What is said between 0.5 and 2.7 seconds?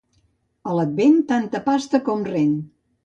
A l'Advent, tanta pasta com rent.